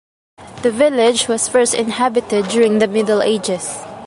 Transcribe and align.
The 0.63 0.71
village 0.71 1.27
was 1.27 1.47
first 1.47 1.75
inhabited 1.75 2.47
during 2.47 2.79
the 2.79 2.87
Middle 2.87 3.21
Ages. 3.21 3.83